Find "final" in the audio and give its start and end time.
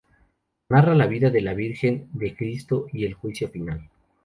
3.49-3.87